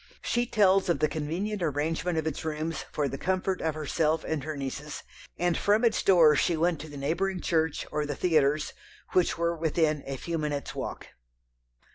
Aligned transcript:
She 0.23 0.47
tells 0.47 0.89
of 0.89 0.97
the 0.97 1.07
convenient 1.07 1.61
arrangement 1.61 2.17
of 2.17 2.25
its 2.25 2.43
rooms 2.43 2.85
for 2.91 3.07
the 3.07 3.19
comfort 3.19 3.61
of 3.61 3.75
herself 3.75 4.23
and 4.23 4.43
her 4.43 4.57
nieces, 4.57 5.03
and 5.37 5.55
from 5.55 5.85
its 5.85 6.01
door 6.01 6.35
she 6.35 6.57
went 6.57 6.79
to 6.81 6.89
the 6.89 6.97
neighbouring 6.97 7.39
church, 7.39 7.85
or 7.91 8.07
the 8.07 8.15
theatres, 8.15 8.73
which 9.11 9.37
were 9.37 9.55
within 9.55 10.03
a 10.07 10.17
few 10.17 10.39
minutes' 10.39 10.73
walk. 10.73 11.09